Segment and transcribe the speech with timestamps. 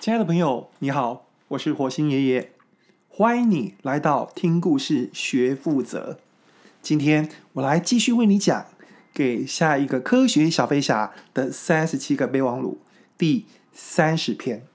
[0.00, 2.52] 亲爱的朋友，你好，我是火星爷爷，
[3.10, 6.18] 欢迎你来到听故事学负责。
[6.80, 8.62] 今天我来继续为你讲
[9.12, 12.78] 《给下一个科学小飞侠的三十七个备忘录》
[13.18, 13.44] 第
[13.74, 14.66] 三十篇：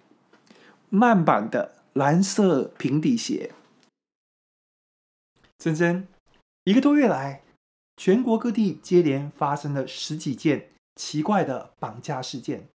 [0.89, 3.51] 慢版的蓝色平底鞋。
[5.57, 6.07] 珍珍，
[6.65, 7.41] 一个多月来，
[7.97, 12.67] 全国各地接连发生了十几件奇怪的绑架事件，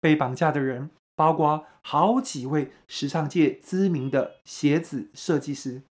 [0.00, 0.88] 被绑架的人。
[1.14, 5.82] 包括好几位时尚界知名的鞋子设计师，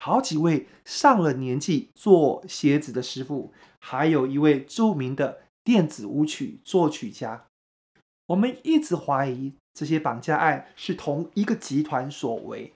[0.00, 7.46] 好几位上了年纪做鞋子的师傅，还有一位著名的电子舞曲作曲家。
[8.28, 12.72] 我们一直怀疑这些绑架案是同一个集团所为，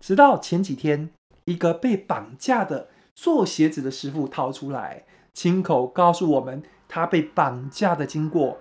[0.00, 1.10] 直到前几天，
[1.44, 8.58] 一个被绑架的做鞋子的师傅逃出来，亲口告诉我们他被绑架的经过，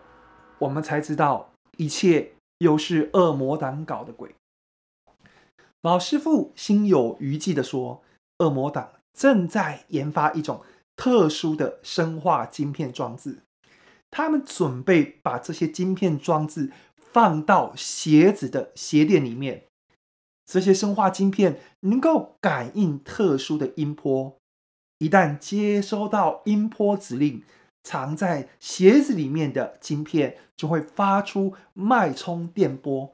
[0.60, 2.33] 我们才知道一切。
[2.64, 4.34] 又是恶魔党搞的鬼。
[5.82, 8.02] 老师傅心有余悸地说
[8.40, 10.62] ：“恶魔党正在研发一种
[10.96, 13.44] 特殊的生化晶片装置，
[14.10, 19.66] 他们准备把这些晶片装置放到鞋子的鞋垫里面。
[20.46, 24.38] 这些生化晶片能够感应特殊的音波，
[24.98, 27.44] 一旦接收到音波指令。”
[27.84, 33.14] 藏在鞋子里面的晶片就会发出脉冲电波，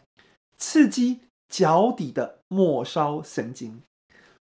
[0.58, 3.82] 刺激脚底的末梢神经。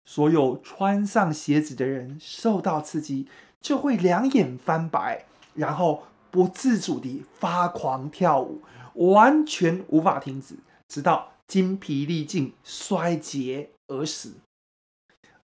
[0.05, 3.27] 所有穿上鞋子的人受到刺激，
[3.59, 8.61] 就会两眼翻白，然后不自主地发狂跳舞，
[8.95, 10.55] 完全无法停止，
[10.87, 14.35] 直到精疲力尽、衰竭而死。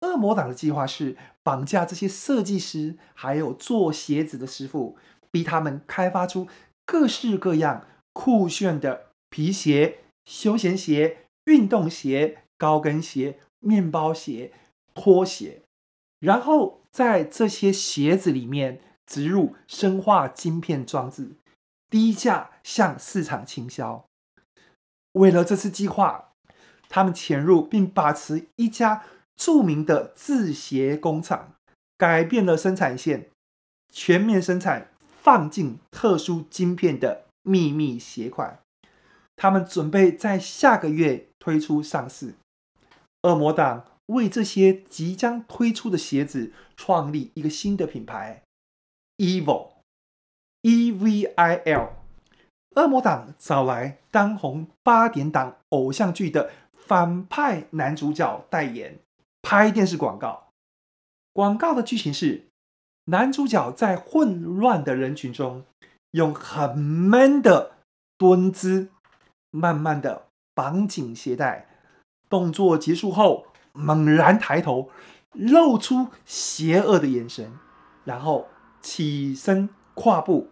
[0.00, 4.96] 恶魔党的计划是绑架这些设计师，还有做鞋子的师傅，
[5.30, 6.46] 逼他们开发出
[6.86, 14.52] 各式各样酷炫的皮鞋、休闲鞋、运动鞋、高跟鞋、面包鞋、
[14.94, 15.62] 拖鞋，
[16.20, 21.32] 然后在这些鞋子里面植入生化晶片装置，
[21.90, 24.04] 低价向市场倾销。
[25.12, 26.34] 为了这次计划，
[26.88, 29.02] 他们潜入并把持一家。
[29.36, 31.54] 著名的制鞋工厂
[31.96, 33.28] 改变了生产线，
[33.92, 38.60] 全面生产放进特殊晶片的秘密鞋款。
[39.34, 42.34] 他们准备在下个月推出上市。
[43.22, 48.42] 恶魔党为这些即将推出的鞋子创立一个新的品牌
[49.16, 49.62] ，Evil，E-V-I-L。
[52.74, 58.98] 恶魔党找来当红八点档偶像剧的反派男主角代言。
[59.42, 60.48] 拍电视广告，
[61.32, 62.46] 广告的剧情是
[63.06, 65.64] 男主角在混乱的人群中，
[66.12, 67.72] 用很闷的
[68.16, 68.88] 蹲姿，
[69.50, 71.68] 慢慢的绑紧鞋带，
[72.28, 74.90] 动作结束后猛然抬头，
[75.32, 77.52] 露出邪恶的眼神，
[78.04, 78.48] 然后
[78.80, 80.48] 起身跨步，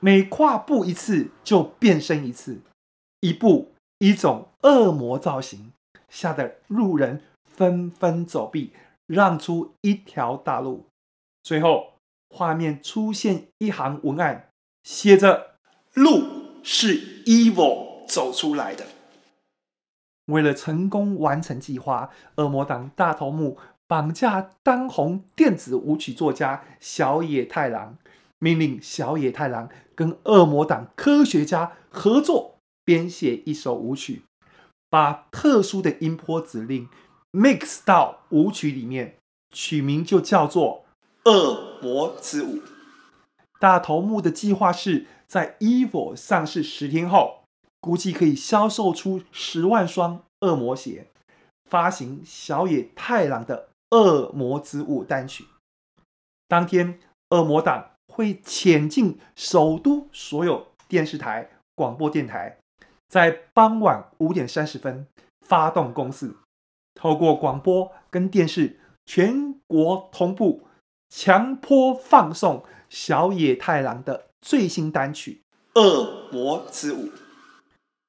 [0.00, 2.60] 每跨步一次就变身一次，
[3.20, 5.72] 一步一种恶魔造型，
[6.08, 7.22] 吓得路人。
[7.56, 8.72] 纷纷走避，
[9.06, 10.86] 让出一条大路。
[11.42, 11.94] 最后，
[12.28, 14.50] 画面出现一行文案，
[14.82, 15.56] 写着
[15.94, 16.22] ：“路
[16.62, 18.84] 是 Evil 走出来的。”
[20.26, 23.56] 为了成功完成计划，恶魔党大头目
[23.86, 27.96] 绑架当红电子舞曲作家小野太郎，
[28.40, 34.22] 命令小野太郎跟恶魔党科学家合作编写一首舞曲，
[34.90, 36.88] 把特殊的音波指令。
[37.36, 39.16] Mix 到舞曲里面，
[39.50, 40.86] 取名就叫做
[41.30, 42.56] 《恶魔之舞》。
[43.60, 47.42] 大头目的计划是在 Evo 上市十天后，
[47.78, 51.08] 估计可以销售出十万双恶魔鞋，
[51.68, 55.44] 发行小野太郎的《恶魔之舞》单曲。
[56.48, 56.98] 当天，
[57.28, 62.56] 恶魔党会潜进首都所有电视台、广播电台，
[63.08, 65.06] 在傍晚五点三十分
[65.46, 66.34] 发动攻势。
[67.06, 70.66] 透过广播跟电视全国同步，
[71.08, 75.42] 强迫放送小野太郎的最新单曲
[75.80, 77.06] 《恶魔之舞》。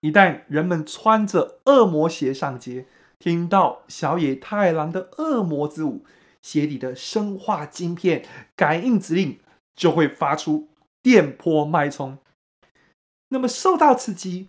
[0.02, 2.88] 一旦人们穿着恶魔鞋上街，
[3.20, 5.98] 听到小野太郎的《恶魔之舞》，
[6.42, 9.38] 鞋底的生化晶片感应指令
[9.76, 10.70] 就会发出
[11.04, 12.18] 电波脉冲。
[13.30, 14.48] 那么受到刺激。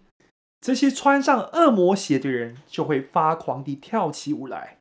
[0.60, 4.78] 这些穿上恶魔鞋的人就会发狂地跳起舞来，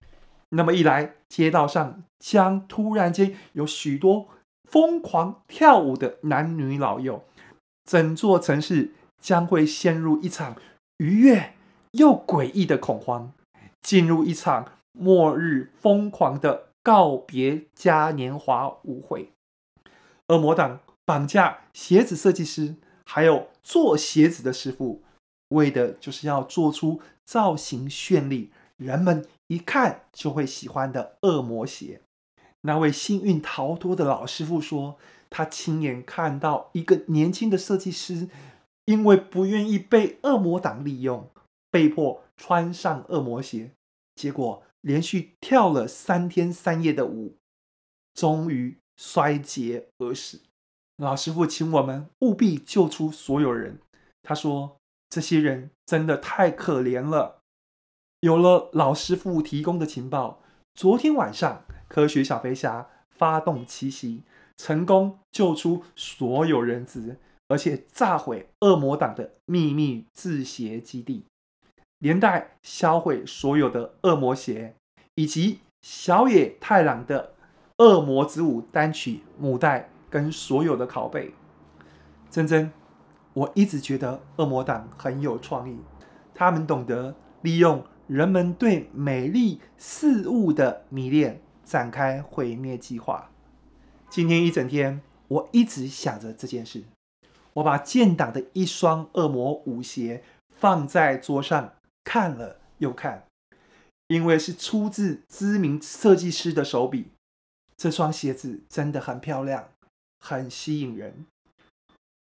[0.50, 4.28] 那么一来，街道上将突然间有许多
[4.70, 7.24] 疯狂跳舞的男女老幼，
[7.86, 10.56] 整座城市将会陷入一场
[10.98, 11.54] 愉悦、
[11.92, 13.32] 又诡异的恐慌，
[13.82, 19.32] 进入一场末日疯狂的告别嘉年华舞会。
[20.30, 22.76] 恶魔党绑架鞋子设计师，
[23.06, 25.04] 还有做鞋子的师傅，
[25.50, 32.02] 为的就是要做出造型绚丽、人们一看就会喜欢的恶魔鞋。
[32.62, 34.98] 那位幸运逃脱的老师傅说，
[35.30, 38.28] 他亲眼看到一个年轻的设计师，
[38.86, 41.30] 因为不愿意被恶魔党利用，
[41.70, 43.72] 被迫穿上恶魔鞋，
[44.16, 47.36] 结果连续跳了三天三夜的舞，
[48.14, 50.42] 终于衰竭而死。
[50.98, 53.80] 老师傅请我们务必救出所有人。
[54.24, 54.78] 他说
[55.10, 57.42] ：“这些人真的太可怜了。”
[58.22, 60.42] 有了老师傅提供的情报，
[60.74, 64.24] 昨天晚上科学小飞侠发动奇袭，
[64.58, 67.18] 成功救出所有人质，
[67.48, 71.26] 而且炸毁恶魔党的秘密制鞋基地，
[72.00, 74.76] 连带销毁所有的恶魔鞋，
[75.16, 77.36] 以及小野太郎的
[77.84, 79.90] 《恶魔之舞》单曲母带。
[80.10, 81.34] 跟所有的拷贝，
[82.32, 82.72] 真真，
[83.38, 85.78] 我一直觉得恶魔党很有创意，
[86.34, 93.30] 他们懂得利用人们对美丽事物的迷恋，展开毁灭计划。
[94.10, 96.86] 今天一整天，我一直想着这件事。
[97.54, 100.24] 我把建党的一双恶魔舞鞋
[100.56, 103.28] 放在桌上，看了又看，
[104.08, 107.12] 因为是出自知名设计师的手笔，
[107.76, 109.70] 这双鞋子真的很漂亮。
[110.20, 111.28] 很吸引人。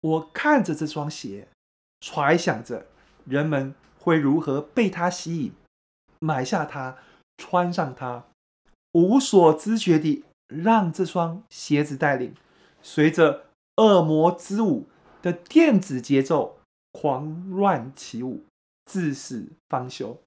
[0.05, 1.47] 我看着这双鞋，
[1.99, 2.85] 揣想着
[3.25, 5.51] 人们会如何被它吸引，
[6.19, 6.99] 买下它，
[7.37, 8.27] 穿上它，
[8.91, 12.35] 无所知觉地让这双鞋子带领，
[12.83, 13.47] 随着
[13.77, 14.85] 恶魔之舞
[15.23, 16.59] 的电子节奏
[16.91, 18.45] 狂乱起舞，
[18.85, 20.21] 至死方休。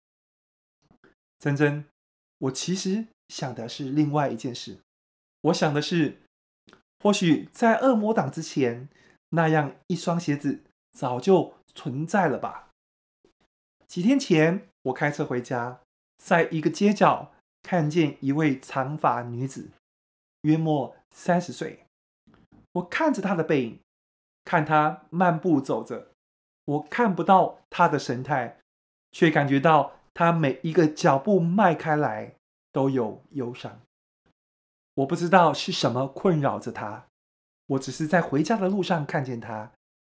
[1.39, 1.85] 珍珍，
[2.39, 4.79] 我其实想的是另外一件事，
[5.43, 6.19] 我想的是。
[7.01, 8.89] 或许在恶魔党之前，
[9.31, 12.71] 那样一双鞋子早就存在了吧？
[13.87, 15.81] 几天前，我开车回家，
[16.17, 17.33] 在一个街角
[17.63, 19.71] 看见一位长发女子，
[20.43, 21.85] 约莫三十岁。
[22.73, 23.81] 我看着她的背影，
[24.45, 26.09] 看她漫步走着，
[26.65, 28.59] 我看不到她的神态，
[29.11, 32.35] 却感觉到她每一个脚步迈开来
[32.73, 33.81] 都有忧伤。
[34.95, 37.07] 我不知道是什么困扰着她，
[37.69, 39.73] 我只是在回家的路上看见他，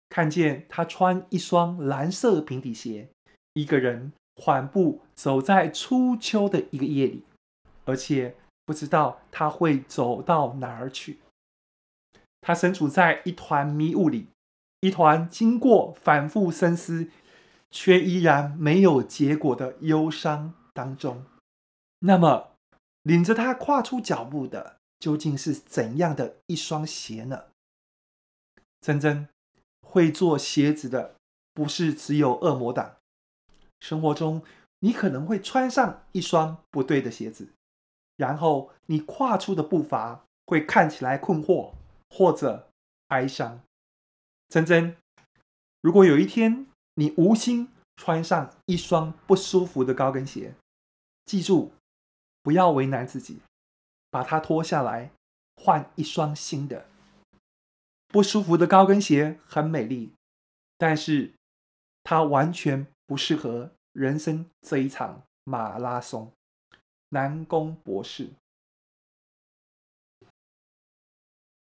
[0.09, 3.09] 看见他穿一双蓝色平底鞋，
[3.53, 7.23] 一个人缓步走在初秋的一个夜里，
[7.85, 8.35] 而且
[8.65, 11.19] 不知道他会走到哪儿去。
[12.41, 14.27] 他身处在一团迷雾里，
[14.79, 17.09] 一团经过反复深思，
[17.69, 21.23] 却依然没有结果的忧伤当中。
[21.99, 22.47] 那么。
[23.03, 27.45] 领着他跨出脚步的究竟是怎样的一双鞋呢？
[28.81, 29.27] 珍珍，
[29.81, 31.15] 会做鞋子的
[31.53, 32.97] 不是只有恶魔党。
[33.79, 34.43] 生活中，
[34.79, 37.49] 你可能会穿上一双不对的鞋子，
[38.15, 41.73] 然后你跨出的步伐会看起来困惑
[42.09, 42.69] 或者
[43.07, 43.61] 哀伤。
[44.49, 44.95] 珍珍，
[45.81, 50.53] 如果有一天你无心穿上一双不舒服的高跟鞋，
[51.25, 51.71] 记住。
[52.41, 53.41] 不要为难自己，
[54.09, 55.11] 把它脱下来，
[55.55, 56.85] 换一双新的。
[58.07, 60.13] 不舒服的高跟鞋很美丽，
[60.77, 61.33] 但是
[62.03, 66.31] 它完全不适合人生这一场马拉松。
[67.09, 68.29] 南宫博士。